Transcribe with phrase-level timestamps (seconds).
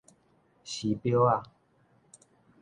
[0.63, 1.43] 時錶仔